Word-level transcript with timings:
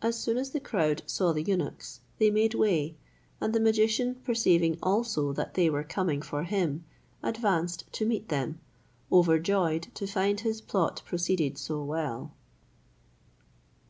As 0.00 0.18
soon 0.18 0.38
as 0.38 0.52
the 0.52 0.58
crowd 0.58 1.02
saw 1.04 1.34
the 1.34 1.42
eunuchs, 1.42 2.00
they 2.18 2.30
made 2.30 2.54
way, 2.54 2.96
and 3.42 3.52
the 3.52 3.60
magician 3.60 4.14
perceiving 4.24 4.78
also 4.82 5.34
that 5.34 5.52
they 5.52 5.68
were 5.68 5.84
coming 5.84 6.22
for 6.22 6.44
him, 6.44 6.86
advanced 7.22 7.84
to 7.92 8.06
meet 8.06 8.30
them, 8.30 8.58
overjoyed 9.12 9.88
to 9.96 10.06
find 10.06 10.40
his 10.40 10.62
plot 10.62 11.02
proceeded 11.04 11.58
so 11.58 11.84
well. 11.84 12.32